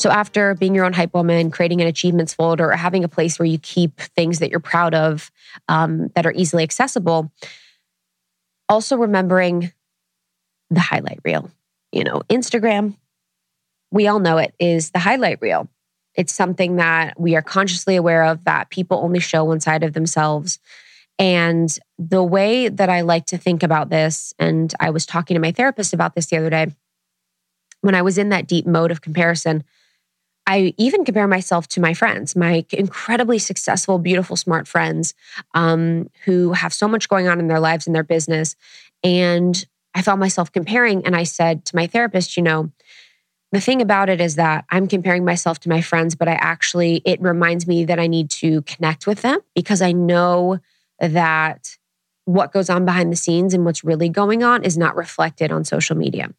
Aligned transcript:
So, 0.00 0.08
after 0.08 0.54
being 0.54 0.74
your 0.74 0.86
own 0.86 0.94
hype 0.94 1.12
woman, 1.12 1.50
creating 1.50 1.82
an 1.82 1.86
achievements 1.86 2.32
folder, 2.32 2.70
or 2.72 2.76
having 2.76 3.04
a 3.04 3.08
place 3.08 3.38
where 3.38 3.44
you 3.44 3.58
keep 3.58 4.00
things 4.00 4.38
that 4.38 4.48
you're 4.48 4.58
proud 4.58 4.94
of 4.94 5.30
um, 5.68 6.08
that 6.14 6.24
are 6.24 6.32
easily 6.32 6.62
accessible, 6.62 7.30
also 8.66 8.96
remembering 8.96 9.72
the 10.70 10.80
highlight 10.80 11.18
reel. 11.22 11.50
You 11.92 12.04
know, 12.04 12.22
Instagram, 12.30 12.96
we 13.90 14.06
all 14.06 14.20
know 14.20 14.38
it, 14.38 14.54
is 14.58 14.90
the 14.90 15.00
highlight 15.00 15.42
reel. 15.42 15.68
It's 16.14 16.32
something 16.32 16.76
that 16.76 17.20
we 17.20 17.36
are 17.36 17.42
consciously 17.42 17.96
aware 17.96 18.22
of 18.22 18.44
that 18.44 18.70
people 18.70 19.00
only 19.02 19.20
show 19.20 19.44
one 19.44 19.60
side 19.60 19.82
of 19.82 19.92
themselves. 19.92 20.60
And 21.18 21.68
the 21.98 22.24
way 22.24 22.70
that 22.70 22.88
I 22.88 23.02
like 23.02 23.26
to 23.26 23.36
think 23.36 23.62
about 23.62 23.90
this, 23.90 24.32
and 24.38 24.72
I 24.80 24.88
was 24.88 25.04
talking 25.04 25.34
to 25.34 25.40
my 25.40 25.52
therapist 25.52 25.92
about 25.92 26.14
this 26.14 26.28
the 26.28 26.38
other 26.38 26.48
day, 26.48 26.68
when 27.82 27.94
I 27.94 28.00
was 28.00 28.16
in 28.16 28.30
that 28.30 28.46
deep 28.46 28.66
mode 28.66 28.90
of 28.90 29.02
comparison, 29.02 29.62
I 30.46 30.74
even 30.78 31.04
compare 31.04 31.28
myself 31.28 31.68
to 31.68 31.80
my 31.80 31.94
friends, 31.94 32.34
my 32.34 32.64
incredibly 32.72 33.38
successful, 33.38 33.98
beautiful, 33.98 34.36
smart 34.36 34.66
friends 34.66 35.14
um, 35.54 36.10
who 36.24 36.52
have 36.52 36.72
so 36.72 36.88
much 36.88 37.08
going 37.08 37.28
on 37.28 37.38
in 37.38 37.46
their 37.46 37.60
lives 37.60 37.86
and 37.86 37.94
their 37.94 38.02
business. 38.02 38.56
And 39.04 39.64
I 39.94 40.02
found 40.02 40.20
myself 40.20 40.50
comparing, 40.50 41.04
and 41.06 41.14
I 41.14 41.24
said 41.24 41.64
to 41.66 41.76
my 41.76 41.86
therapist, 41.86 42.36
you 42.36 42.42
know, 42.42 42.70
the 43.52 43.60
thing 43.60 43.82
about 43.82 44.08
it 44.08 44.20
is 44.20 44.36
that 44.36 44.64
I'm 44.70 44.86
comparing 44.86 45.24
myself 45.24 45.58
to 45.60 45.68
my 45.68 45.80
friends, 45.80 46.14
but 46.14 46.28
I 46.28 46.34
actually, 46.34 47.02
it 47.04 47.20
reminds 47.20 47.66
me 47.66 47.84
that 47.84 47.98
I 47.98 48.06
need 48.06 48.30
to 48.30 48.62
connect 48.62 49.06
with 49.06 49.22
them 49.22 49.40
because 49.54 49.82
I 49.82 49.92
know 49.92 50.60
that 51.00 51.76
what 52.26 52.52
goes 52.52 52.70
on 52.70 52.84
behind 52.84 53.12
the 53.12 53.16
scenes 53.16 53.52
and 53.52 53.64
what's 53.64 53.82
really 53.82 54.08
going 54.08 54.44
on 54.44 54.62
is 54.62 54.78
not 54.78 54.94
reflected 54.94 55.50
on 55.50 55.64
social 55.64 55.96
media. 55.96 56.30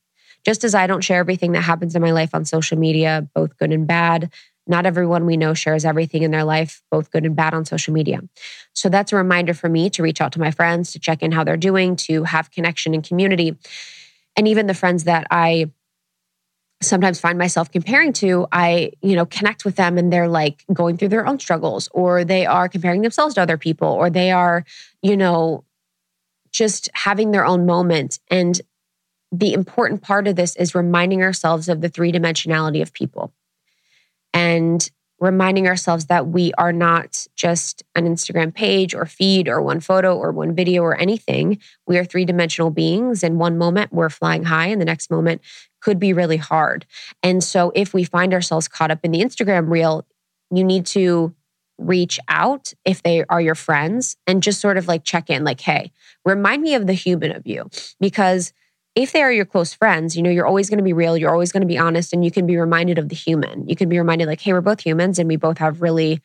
Just 0.45 0.63
as 0.63 0.73
I 0.73 0.87
don't 0.87 1.03
share 1.03 1.19
everything 1.19 1.51
that 1.51 1.61
happens 1.61 1.95
in 1.95 2.01
my 2.01 2.11
life 2.11 2.33
on 2.33 2.45
social 2.45 2.77
media, 2.77 3.27
both 3.33 3.57
good 3.57 3.71
and 3.71 3.85
bad, 3.85 4.31
not 4.67 4.85
everyone 4.85 5.25
we 5.25 5.37
know 5.37 5.53
shares 5.53 5.85
everything 5.85 6.23
in 6.23 6.31
their 6.31 6.43
life, 6.43 6.81
both 6.89 7.11
good 7.11 7.25
and 7.25 7.35
bad 7.35 7.53
on 7.53 7.65
social 7.65 7.93
media. 7.93 8.21
So 8.73 8.89
that's 8.89 9.11
a 9.11 9.15
reminder 9.15 9.53
for 9.53 9.69
me 9.69 9.89
to 9.91 10.03
reach 10.03 10.21
out 10.21 10.31
to 10.33 10.39
my 10.39 10.51
friends, 10.51 10.91
to 10.93 10.99
check 10.99 11.21
in 11.21 11.31
how 11.31 11.43
they're 11.43 11.57
doing, 11.57 11.95
to 11.97 12.23
have 12.23 12.51
connection 12.51 12.93
and 12.93 13.03
community. 13.03 13.57
And 14.35 14.47
even 14.47 14.67
the 14.67 14.73
friends 14.73 15.03
that 15.05 15.27
I 15.29 15.71
sometimes 16.81 17.19
find 17.19 17.37
myself 17.37 17.71
comparing 17.71 18.11
to 18.11 18.47
i 18.51 18.91
you 19.01 19.15
know 19.15 19.25
connect 19.25 19.65
with 19.65 19.75
them 19.75 19.97
and 19.97 20.11
they're 20.11 20.27
like 20.27 20.65
going 20.73 20.97
through 20.97 21.07
their 21.07 21.27
own 21.27 21.39
struggles 21.39 21.87
or 21.91 22.25
they 22.25 22.45
are 22.45 22.67
comparing 22.67 23.01
themselves 23.01 23.35
to 23.35 23.41
other 23.41 23.57
people 23.57 23.87
or 23.87 24.09
they 24.09 24.31
are 24.31 24.65
you 25.01 25.15
know 25.15 25.63
just 26.51 26.89
having 26.93 27.31
their 27.31 27.45
own 27.45 27.65
moment 27.65 28.19
and 28.29 28.61
the 29.31 29.53
important 29.53 30.01
part 30.01 30.27
of 30.27 30.35
this 30.35 30.55
is 30.55 30.75
reminding 30.75 31.23
ourselves 31.23 31.69
of 31.69 31.81
the 31.81 31.89
three 31.89 32.11
dimensionality 32.11 32.81
of 32.81 32.93
people 32.93 33.33
and 34.33 34.89
reminding 35.21 35.67
ourselves 35.67 36.07
that 36.07 36.27
we 36.27 36.51
are 36.57 36.73
not 36.73 37.27
just 37.35 37.83
an 37.95 38.07
Instagram 38.07 38.53
page 38.53 38.95
or 38.95 39.05
feed 39.05 39.47
or 39.47 39.61
one 39.61 39.79
photo 39.79 40.17
or 40.17 40.31
one 40.31 40.55
video 40.55 40.81
or 40.81 40.97
anything. 40.97 41.59
We 41.85 41.99
are 41.99 42.03
three 42.03 42.25
dimensional 42.25 42.71
beings. 42.71 43.23
In 43.23 43.37
one 43.37 43.57
moment, 43.57 43.93
we're 43.93 44.09
flying 44.09 44.43
high, 44.43 44.67
and 44.67 44.81
the 44.81 44.85
next 44.85 45.11
moment 45.11 45.41
could 45.79 45.99
be 45.99 46.11
really 46.11 46.37
hard. 46.37 46.87
And 47.21 47.43
so, 47.43 47.71
if 47.75 47.93
we 47.93 48.03
find 48.03 48.33
ourselves 48.33 48.67
caught 48.67 48.89
up 48.89 48.99
in 49.03 49.11
the 49.11 49.21
Instagram 49.21 49.69
reel, 49.69 50.07
you 50.49 50.63
need 50.63 50.87
to 50.87 51.35
reach 51.77 52.19
out 52.27 52.73
if 52.83 53.03
they 53.03 53.23
are 53.29 53.41
your 53.41 53.55
friends 53.55 54.17
and 54.25 54.43
just 54.43 54.59
sort 54.59 54.77
of 54.77 54.87
like 54.87 55.03
check 55.03 55.29
in, 55.29 55.43
like, 55.43 55.61
hey, 55.61 55.91
remind 56.25 56.63
me 56.63 56.73
of 56.73 56.87
the 56.87 56.93
human 56.93 57.31
of 57.31 57.45
you. 57.45 57.69
Because 57.99 58.53
if 58.95 59.13
they 59.13 59.21
are 59.21 59.31
your 59.31 59.45
close 59.45 59.73
friends, 59.73 60.15
you 60.17 60.21
know, 60.21 60.29
you're 60.29 60.45
always 60.45 60.69
going 60.69 60.77
to 60.79 60.83
be 60.83 60.93
real, 60.93 61.17
you're 61.17 61.31
always 61.31 61.51
going 61.51 61.61
to 61.61 61.67
be 61.67 61.77
honest, 61.77 62.13
and 62.13 62.25
you 62.25 62.31
can 62.31 62.45
be 62.45 62.57
reminded 62.57 62.97
of 62.97 63.09
the 63.09 63.15
human. 63.15 63.67
You 63.67 63.75
can 63.75 63.89
be 63.89 63.97
reminded, 63.97 64.27
like, 64.27 64.41
hey, 64.41 64.53
we're 64.53 64.61
both 64.61 64.81
humans 64.81 65.17
and 65.17 65.27
we 65.27 65.37
both 65.37 65.59
have 65.59 65.81
really 65.81 66.21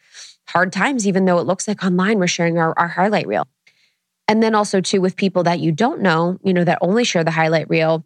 hard 0.48 0.72
times, 0.72 1.06
even 1.06 1.24
though 1.24 1.38
it 1.38 1.46
looks 1.46 1.68
like 1.68 1.84
online 1.84 2.18
we're 2.18 2.26
sharing 2.26 2.58
our, 2.58 2.76
our 2.78 2.88
highlight 2.88 3.26
reel. 3.26 3.46
And 4.28 4.42
then 4.42 4.54
also, 4.54 4.80
too, 4.80 5.00
with 5.00 5.16
people 5.16 5.44
that 5.44 5.60
you 5.60 5.70
don't 5.70 6.00
know, 6.00 6.38
you 6.42 6.52
know, 6.52 6.64
that 6.64 6.78
only 6.80 7.04
share 7.04 7.22
the 7.22 7.30
highlight 7.30 7.68
reel, 7.70 8.04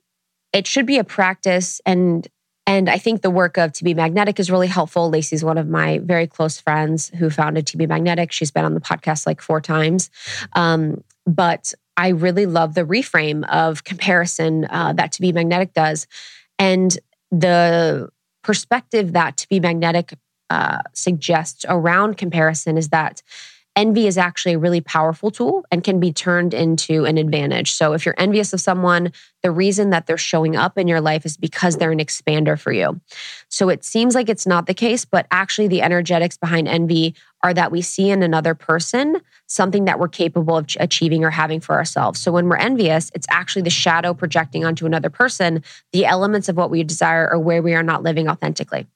it 0.52 0.66
should 0.66 0.84
be 0.84 0.98
a 0.98 1.04
practice. 1.04 1.80
And 1.86 2.28
and 2.66 2.88
I 2.88 2.98
think 2.98 3.22
the 3.22 3.30
work 3.30 3.56
of 3.56 3.72
To 3.72 3.84
Be 3.84 3.94
Magnetic 3.94 4.38
is 4.38 4.50
really 4.50 4.68
helpful. 4.68 5.08
Lacy's 5.08 5.42
one 5.42 5.58
of 5.58 5.66
my 5.66 5.98
very 5.98 6.26
close 6.26 6.60
friends 6.60 7.08
who 7.08 7.30
founded 7.30 7.66
To 7.68 7.76
Be 7.78 7.86
Magnetic. 7.86 8.30
She's 8.30 8.50
been 8.50 8.64
on 8.64 8.74
the 8.74 8.80
podcast 8.80 9.26
like 9.26 9.40
four 9.40 9.60
times. 9.60 10.10
Um, 10.52 11.02
but 11.34 11.72
I 11.96 12.08
really 12.08 12.46
love 12.46 12.74
the 12.74 12.84
reframe 12.84 13.48
of 13.50 13.84
comparison 13.84 14.66
uh, 14.70 14.92
that 14.94 15.12
To 15.12 15.20
Be 15.20 15.32
Magnetic 15.32 15.72
does. 15.74 16.06
And 16.58 16.98
the 17.30 18.08
perspective 18.42 19.12
that 19.12 19.36
To 19.38 19.48
Be 19.48 19.60
Magnetic 19.60 20.14
uh, 20.48 20.78
suggests 20.94 21.64
around 21.68 22.16
comparison 22.16 22.76
is 22.76 22.88
that 22.88 23.22
envy 23.76 24.06
is 24.06 24.18
actually 24.18 24.54
a 24.54 24.58
really 24.58 24.80
powerful 24.80 25.30
tool 25.30 25.64
and 25.70 25.84
can 25.84 26.00
be 26.00 26.12
turned 26.12 26.52
into 26.52 27.04
an 27.04 27.16
advantage. 27.16 27.72
So 27.72 27.92
if 27.92 28.04
you're 28.04 28.14
envious 28.18 28.52
of 28.52 28.60
someone, 28.60 29.12
the 29.42 29.50
reason 29.50 29.90
that 29.90 30.06
they're 30.06 30.18
showing 30.18 30.56
up 30.56 30.76
in 30.76 30.88
your 30.88 31.00
life 31.00 31.24
is 31.24 31.36
because 31.36 31.76
they're 31.76 31.92
an 31.92 31.98
expander 31.98 32.58
for 32.58 32.72
you. 32.72 33.00
So 33.48 33.68
it 33.68 33.84
seems 33.84 34.14
like 34.14 34.28
it's 34.28 34.46
not 34.46 34.66
the 34.66 34.74
case, 34.74 35.04
but 35.04 35.26
actually 35.30 35.68
the 35.68 35.82
energetics 35.82 36.36
behind 36.36 36.68
envy 36.68 37.14
are 37.42 37.54
that 37.54 37.72
we 37.72 37.80
see 37.80 38.10
in 38.10 38.22
another 38.22 38.54
person 38.54 39.20
something 39.46 39.86
that 39.86 39.98
we're 39.98 40.08
capable 40.08 40.56
of 40.56 40.66
achieving 40.78 41.24
or 41.24 41.30
having 41.30 41.60
for 41.60 41.74
ourselves. 41.74 42.20
So 42.20 42.32
when 42.32 42.48
we're 42.48 42.56
envious, 42.56 43.10
it's 43.14 43.26
actually 43.30 43.62
the 43.62 43.70
shadow 43.70 44.14
projecting 44.14 44.64
onto 44.64 44.86
another 44.86 45.10
person 45.10 45.62
the 45.92 46.06
elements 46.06 46.48
of 46.48 46.56
what 46.56 46.70
we 46.70 46.84
desire 46.84 47.28
or 47.30 47.38
where 47.38 47.62
we 47.62 47.74
are 47.74 47.82
not 47.82 48.02
living 48.02 48.28
authentically. 48.28 48.86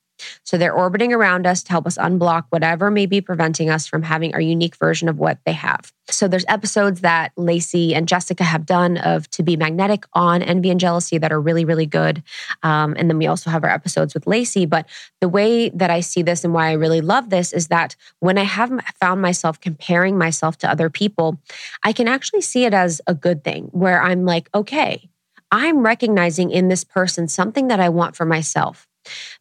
So 0.42 0.58
they're 0.58 0.72
orbiting 0.72 1.12
around 1.12 1.46
us 1.46 1.62
to 1.64 1.70
help 1.72 1.86
us 1.86 1.98
unblock 1.98 2.44
whatever 2.50 2.90
may 2.90 3.06
be 3.06 3.20
preventing 3.20 3.70
us 3.70 3.86
from 3.86 4.02
having 4.02 4.34
our 4.34 4.40
unique 4.40 4.76
version 4.76 5.08
of 5.08 5.18
what 5.18 5.38
they 5.44 5.52
have. 5.52 5.92
So 6.10 6.28
there's 6.28 6.44
episodes 6.48 7.00
that 7.00 7.32
Lacy 7.36 7.94
and 7.94 8.06
Jessica 8.06 8.44
have 8.44 8.66
done 8.66 8.98
of 8.98 9.30
To 9.30 9.42
Be 9.42 9.56
Magnetic 9.56 10.04
on 10.12 10.42
envy 10.42 10.70
and 10.70 10.78
jealousy 10.78 11.16
that 11.18 11.32
are 11.32 11.40
really, 11.40 11.64
really 11.64 11.86
good. 11.86 12.22
Um, 12.62 12.94
and 12.98 13.08
then 13.08 13.18
we 13.18 13.26
also 13.26 13.50
have 13.50 13.64
our 13.64 13.70
episodes 13.70 14.12
with 14.12 14.26
Lacy. 14.26 14.66
But 14.66 14.86
the 15.20 15.28
way 15.28 15.70
that 15.70 15.90
I 15.90 16.00
see 16.00 16.22
this 16.22 16.44
and 16.44 16.52
why 16.52 16.68
I 16.68 16.72
really 16.72 17.00
love 17.00 17.30
this 17.30 17.52
is 17.52 17.68
that 17.68 17.96
when 18.20 18.36
I 18.36 18.44
have 18.44 18.70
found 19.00 19.22
myself 19.22 19.60
comparing 19.60 20.18
myself 20.18 20.58
to 20.58 20.70
other 20.70 20.90
people, 20.90 21.40
I 21.82 21.92
can 21.92 22.06
actually 22.06 22.42
see 22.42 22.64
it 22.64 22.74
as 22.74 23.00
a 23.06 23.14
good 23.14 23.42
thing 23.42 23.68
where 23.72 24.02
I'm 24.02 24.24
like, 24.26 24.50
okay, 24.54 25.08
I'm 25.50 25.84
recognizing 25.84 26.50
in 26.50 26.68
this 26.68 26.84
person 26.84 27.28
something 27.28 27.68
that 27.68 27.80
I 27.80 27.88
want 27.88 28.16
for 28.16 28.24
myself. 28.24 28.86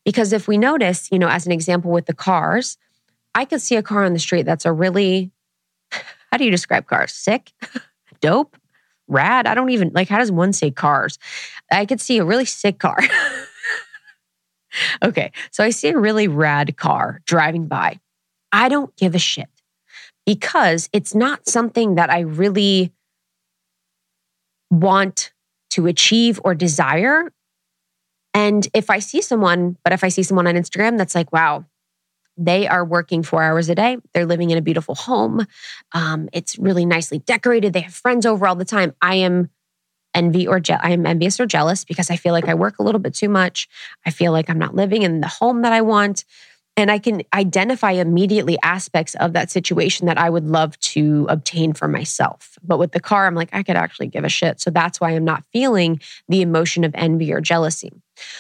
Because 0.06 0.34
if 0.34 0.48
we 0.48 0.58
notice, 0.58 1.10
you 1.12 1.20
know, 1.20 1.30
as 1.30 1.46
an 1.46 1.52
example 1.52 1.92
with 1.92 2.06
the 2.06 2.14
cars, 2.14 2.78
I 3.36 3.46
could 3.46 3.62
see 3.62 3.76
a 3.76 3.84
car 3.84 4.04
on 4.04 4.14
the 4.14 4.20
street 4.20 4.44
that's 4.44 4.66
a 4.66 4.72
really, 4.72 5.32
how 6.32 6.38
do 6.38 6.46
you 6.46 6.52
describe 6.52 6.88
cars? 6.88 7.14
Sick, 7.14 7.52
dope, 8.22 8.58
rad. 9.08 9.48
I 9.48 9.56
don't 9.56 9.70
even 9.70 9.92
like, 9.94 10.10
how 10.10 10.20
does 10.20 10.32
one 10.32 10.54
say 10.54 10.72
cars? 10.72 11.18
I 11.72 11.86
could 11.86 12.02
see 12.02 12.18
a 12.18 12.26
really 12.26 12.46
sick 12.46 12.80
car. 12.80 13.00
okay, 15.04 15.32
so 15.52 15.64
I 15.64 15.70
see 15.70 15.90
a 15.90 15.98
really 15.98 16.28
rad 16.28 16.78
car 16.78 17.22
driving 17.26 17.68
by. 17.68 18.00
I 18.52 18.70
don't 18.70 18.96
give 18.96 19.16
a 19.16 19.20
shit 19.20 19.50
because 20.26 20.90
it's 20.94 21.16
not 21.16 21.48
something 21.48 21.96
that 21.96 22.10
I 22.10 22.20
really 22.22 22.94
want 24.70 25.32
to 25.72 25.88
achieve 25.88 26.40
or 26.44 26.56
desire 26.56 27.32
and 28.34 28.68
if 28.74 28.90
I 28.90 29.00
see 29.00 29.22
someone, 29.22 29.78
but 29.84 29.94
if 29.94 30.04
I 30.04 30.10
see 30.10 30.24
someone 30.24 30.48
on 30.48 30.56
Instagram 30.56 30.98
that's 30.98 31.16
like, 31.16 31.32
wow, 31.32 31.66
they 32.38 32.68
are 32.68 32.84
working 32.84 33.22
four 33.24 33.44
hours 33.44 33.70
a 33.70 33.76
day. 33.76 33.98
They're 34.14 34.26
living 34.26 34.50
in 34.50 34.58
a 34.58 34.62
beautiful 34.62 34.96
home. 34.96 35.46
Um, 35.92 36.30
it's 36.34 36.58
really 36.58 36.86
nicely 36.86 37.20
decorated. 37.20 37.74
They 37.74 37.82
have 37.82 37.94
friends 37.94 38.26
over 38.26 38.48
all 38.48 38.56
the 38.56 38.66
time. 38.66 38.94
I 39.02 39.16
am 39.16 39.50
envy 40.16 40.48
or 40.48 40.60
je- 40.60 40.74
I 40.74 40.92
am 40.92 41.06
envious 41.06 41.40
or 41.40 41.46
jealous 41.46 41.86
because 41.86 42.10
I 42.10 42.16
feel 42.16 42.34
like 42.34 42.48
I 42.48 42.54
work 42.54 42.80
a 42.80 42.84
little 42.84 43.00
bit 43.00 43.14
too 43.14 43.30
much. 43.30 43.68
I 44.06 44.12
feel 44.12 44.32
like 44.32 44.50
I'm 44.50 44.60
not 44.60 44.76
living 44.76 45.04
in 45.04 45.22
the 45.22 45.28
home 45.28 45.62
that 45.62 45.74
I 45.74 45.82
want. 45.82 46.26
And 46.76 46.90
I 46.90 46.98
can 46.98 47.22
identify 47.34 47.92
immediately 47.92 48.58
aspects 48.64 49.14
of 49.16 49.34
that 49.34 49.52
situation 49.52 50.08
that 50.08 50.18
I 50.18 50.30
would 50.30 50.48
love 50.48 50.80
to 50.80 51.28
obtain 51.30 51.74
for 51.74 51.88
myself. 51.88 52.58
But 52.64 52.80
with 52.80 52.94
the 52.94 53.00
car, 53.00 53.28
I'm 53.28 53.36
like, 53.36 53.50
I 53.54 53.62
could 53.62 53.76
actually 53.76 54.08
give 54.08 54.24
a 54.24 54.30
shit. 54.30 54.60
So 54.60 54.72
that's 54.72 55.00
why 55.00 55.12
I'm 55.12 55.24
not 55.24 55.44
feeling 55.54 56.02
the 56.30 56.42
emotion 56.42 56.84
of 56.84 56.92
envy 56.96 57.32
or 57.32 57.42
jealousy. 57.42 57.92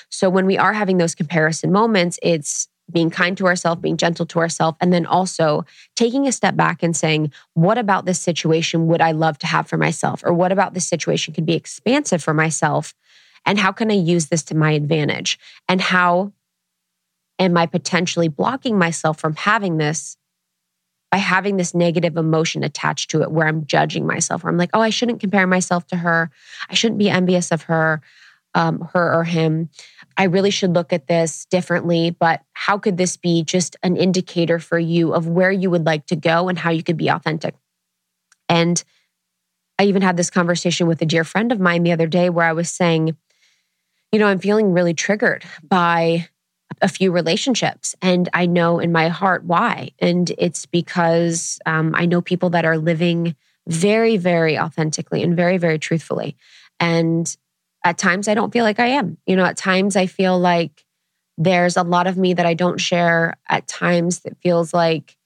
So 0.09 0.29
when 0.29 0.47
we 0.47 0.57
are 0.57 0.73
having 0.73 0.97
those 0.97 1.13
comparison 1.13 1.71
moments, 1.71 2.17
it's 2.23 2.67
being 2.91 3.09
kind 3.09 3.37
to 3.37 3.45
ourselves, 3.45 3.81
being 3.81 3.97
gentle 3.97 4.25
to 4.25 4.39
ourselves, 4.39 4.77
and 4.81 4.91
then 4.91 5.05
also 5.05 5.65
taking 5.95 6.27
a 6.27 6.31
step 6.31 6.55
back 6.55 6.83
and 6.83 6.95
saying, 6.95 7.31
what 7.53 7.77
about 7.77 8.05
this 8.05 8.19
situation 8.19 8.87
would 8.87 9.01
I 9.01 9.11
love 9.11 9.37
to 9.39 9.47
have 9.47 9.67
for 9.67 9.77
myself? 9.77 10.21
Or 10.23 10.33
what 10.33 10.51
about 10.51 10.73
this 10.73 10.87
situation 10.87 11.33
could 11.33 11.45
be 11.45 11.55
expansive 11.55 12.21
for 12.21 12.33
myself? 12.33 12.93
And 13.45 13.59
how 13.59 13.71
can 13.71 13.91
I 13.91 13.95
use 13.95 14.27
this 14.27 14.43
to 14.43 14.55
my 14.55 14.71
advantage? 14.71 15.39
And 15.69 15.81
how 15.81 16.33
am 17.39 17.57
I 17.57 17.65
potentially 17.65 18.27
blocking 18.27 18.77
myself 18.77 19.19
from 19.19 19.35
having 19.35 19.77
this 19.77 20.17
by 21.11 21.17
having 21.17 21.57
this 21.57 21.75
negative 21.75 22.17
emotion 22.17 22.63
attached 22.63 23.11
to 23.11 23.21
it 23.21 23.31
where 23.31 23.47
I'm 23.47 23.65
judging 23.65 24.07
myself, 24.07 24.43
where 24.43 24.51
I'm 24.51 24.57
like, 24.57 24.71
oh, 24.73 24.81
I 24.81 24.89
shouldn't 24.89 25.19
compare 25.19 25.45
myself 25.45 25.85
to 25.87 25.95
her. 25.97 26.31
I 26.69 26.73
shouldn't 26.73 26.99
be 26.99 27.09
envious 27.09 27.51
of 27.51 27.63
her. 27.63 28.01
um, 28.55 28.87
her 28.93 29.13
or 29.13 29.23
him. 29.23 29.69
I 30.15 30.25
really 30.25 30.51
should 30.51 30.75
look 30.75 30.93
at 30.93 31.07
this 31.07 31.45
differently, 31.45 32.11
but 32.11 32.41
how 32.53 32.77
could 32.77 32.97
this 32.97 33.17
be 33.17 33.43
just 33.43 33.75
an 33.81 33.97
indicator 33.97 34.59
for 34.59 34.77
you 34.77 35.11
of 35.15 35.27
where 35.27 35.51
you 35.51 35.71
would 35.71 35.87
like 35.87 36.05
to 36.07 36.15
go 36.15 36.49
and 36.49 36.59
how 36.59 36.69
you 36.69 36.83
could 36.83 36.97
be 36.97 37.09
authentic? 37.09 37.55
And 38.47 38.83
I 39.79 39.85
even 39.85 40.03
had 40.03 40.17
this 40.17 40.29
conversation 40.29 40.85
with 40.85 41.01
a 41.01 41.05
dear 41.07 41.23
friend 41.23 41.51
of 41.51 41.59
mine 41.59 41.81
the 41.81 41.93
other 41.93 42.05
day 42.05 42.29
where 42.29 42.45
I 42.45 42.53
was 42.53 42.69
saying, 42.69 43.17
you 44.11 44.19
know, 44.19 44.27
I'm 44.27 44.37
feeling 44.37 44.71
really 44.71 44.93
triggered 44.93 45.43
by 45.67 46.29
a 46.83 46.87
few 46.89 47.11
relationships. 47.11 47.95
And 48.01 48.29
I 48.33 48.45
know 48.45 48.77
in 48.77 48.91
my 48.91 49.07
heart 49.07 49.45
why. 49.45 49.91
And 49.99 50.31
it's 50.37 50.65
because 50.65 51.57
um, 51.65 51.93
I 51.95 52.05
know 52.05 52.21
people 52.21 52.51
that 52.51 52.65
are 52.65 52.77
living 52.77 53.35
very, 53.67 54.17
very 54.17 54.59
authentically 54.59 55.23
and 55.23 55.35
very, 55.35 55.57
very 55.57 55.79
truthfully. 55.79 56.35
And 56.79 57.35
at 57.85 57.97
times 57.97 58.27
I 58.27 58.33
don't 58.33 58.51
feel 58.51 58.65
like 58.65 58.79
I 58.79 58.87
am. 58.87 59.17
You 59.25 59.37
know, 59.37 59.45
at 59.45 59.57
times 59.57 59.95
I 59.95 60.05
feel 60.05 60.37
like 60.37 60.85
there's 61.37 61.77
a 61.77 61.83
lot 61.83 62.05
of 62.05 62.17
me 62.17 62.33
that 62.33 62.45
I 62.45 62.53
don't 62.53 62.79
share. 62.79 63.37
At 63.47 63.67
times 63.67 64.21
it 64.25 64.37
feels 64.43 64.73
like, 64.73 65.17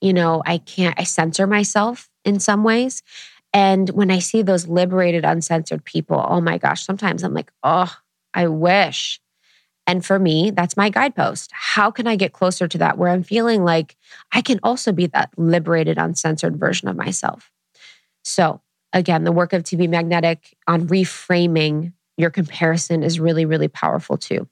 you 0.00 0.12
know, 0.12 0.42
I 0.44 0.58
can't, 0.58 0.98
I 0.98 1.04
censor 1.04 1.46
myself 1.46 2.10
in 2.24 2.40
some 2.40 2.64
ways. 2.64 3.02
And 3.52 3.88
when 3.90 4.10
I 4.10 4.18
see 4.18 4.42
those 4.42 4.66
liberated, 4.66 5.24
uncensored 5.24 5.84
people, 5.84 6.22
oh 6.28 6.40
my 6.40 6.58
gosh, 6.58 6.84
sometimes 6.84 7.22
I'm 7.22 7.32
like, 7.32 7.52
oh, 7.62 7.94
I 8.34 8.48
wish. 8.48 9.20
And 9.86 10.04
for 10.04 10.18
me, 10.18 10.50
that's 10.50 10.76
my 10.76 10.90
guidepost. 10.90 11.50
How 11.52 11.90
can 11.90 12.06
I 12.06 12.16
get 12.16 12.32
closer 12.32 12.66
to 12.66 12.78
that 12.78 12.98
where 12.98 13.10
I'm 13.10 13.22
feeling 13.22 13.64
like 13.64 13.96
I 14.32 14.42
can 14.42 14.58
also 14.62 14.92
be 14.92 15.06
that 15.08 15.30
liberated, 15.36 15.96
uncensored 15.96 16.56
version 16.58 16.88
of 16.88 16.96
myself? 16.96 17.52
So, 18.24 18.60
again, 18.92 19.24
the 19.24 19.32
work 19.32 19.52
of 19.52 19.64
Be 19.64 19.86
Magnetic 19.86 20.56
on 20.66 20.88
reframing 20.88 21.92
your 22.16 22.30
comparison 22.30 23.02
is 23.02 23.20
really, 23.20 23.44
really 23.44 23.68
powerful 23.68 24.16
too. 24.16 24.48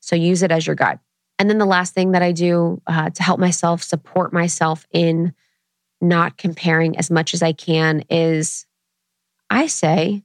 So, 0.00 0.16
use 0.16 0.42
it 0.42 0.50
as 0.50 0.66
your 0.66 0.76
guide. 0.76 1.00
And 1.38 1.48
then 1.48 1.58
the 1.58 1.66
last 1.66 1.94
thing 1.94 2.12
that 2.12 2.22
I 2.22 2.32
do 2.32 2.80
uh, 2.86 3.10
to 3.10 3.22
help 3.22 3.38
myself 3.38 3.82
support 3.82 4.32
myself 4.32 4.86
in 4.90 5.34
not 6.00 6.36
comparing 6.36 6.96
as 6.96 7.10
much 7.10 7.34
as 7.34 7.42
I 7.42 7.52
can 7.52 8.04
is 8.08 8.66
I 9.50 9.66
say, 9.66 10.22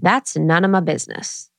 that's 0.00 0.36
none 0.36 0.64
of 0.64 0.70
my 0.70 0.80
business. 0.80 1.50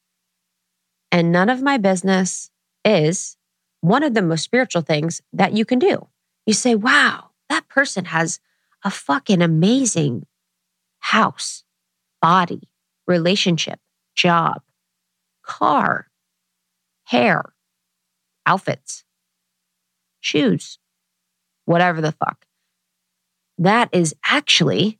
And 1.11 1.31
none 1.31 1.49
of 1.49 1.61
my 1.61 1.77
business 1.77 2.51
is 2.85 3.37
one 3.81 4.03
of 4.03 4.13
the 4.13 4.21
most 4.21 4.43
spiritual 4.43 4.81
things 4.81 5.21
that 5.33 5.53
you 5.53 5.65
can 5.65 5.79
do. 5.79 6.07
You 6.45 6.53
say, 6.53 6.75
wow, 6.75 7.31
that 7.49 7.67
person 7.67 8.05
has 8.05 8.39
a 8.83 8.89
fucking 8.89 9.41
amazing 9.41 10.25
house, 10.99 11.63
body, 12.21 12.69
relationship, 13.07 13.79
job, 14.15 14.61
car, 15.43 16.07
hair, 17.05 17.53
outfits, 18.45 19.03
shoes, 20.19 20.77
whatever 21.65 22.01
the 22.01 22.11
fuck. 22.11 22.45
That 23.57 23.89
is 23.91 24.15
actually 24.23 24.99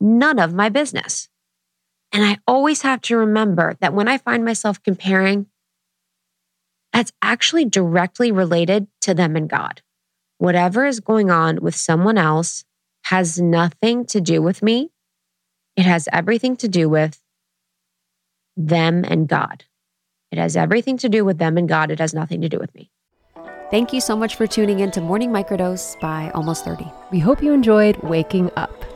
none 0.00 0.38
of 0.38 0.54
my 0.54 0.68
business. 0.68 1.28
And 2.12 2.24
I 2.24 2.38
always 2.66 2.82
have 2.82 3.00
to 3.00 3.16
remember 3.16 3.76
that 3.80 3.94
when 3.94 4.08
I 4.08 4.18
find 4.18 4.44
myself 4.44 4.82
comparing, 4.82 5.46
that's 6.92 7.12
actually 7.22 7.64
directly 7.64 8.32
related 8.32 8.88
to 9.02 9.14
them 9.14 9.36
and 9.36 9.48
God. 9.48 9.82
Whatever 10.38 10.84
is 10.84 10.98
going 10.98 11.30
on 11.30 11.60
with 11.60 11.76
someone 11.76 12.18
else 12.18 12.64
has 13.04 13.40
nothing 13.40 14.04
to 14.06 14.20
do 14.20 14.42
with 14.42 14.62
me 14.62 14.90
it 15.76 15.84
has 15.84 16.08
everything 16.10 16.56
to 16.56 16.68
do 16.68 16.88
with 16.88 17.20
them 18.56 19.04
and 19.06 19.28
God. 19.28 19.64
It 20.32 20.38
has 20.38 20.56
everything 20.56 20.96
to 20.98 21.08
do 21.08 21.24
with 21.24 21.38
them 21.38 21.58
and 21.58 21.68
God. 21.68 21.90
It 21.90 21.98
has 21.98 22.14
nothing 22.14 22.40
to 22.40 22.48
do 22.48 22.58
with 22.58 22.74
me. 22.74 22.90
Thank 23.70 23.92
you 23.92 24.00
so 24.00 24.16
much 24.16 24.36
for 24.36 24.46
tuning 24.46 24.80
in 24.80 24.90
to 24.92 25.00
Morning 25.00 25.30
Microdose 25.30 26.00
by 26.00 26.30
Almost 26.34 26.64
30. 26.64 26.90
We 27.12 27.18
hope 27.18 27.42
you 27.42 27.52
enjoyed 27.52 27.96
waking 27.98 28.50
up. 28.56 28.95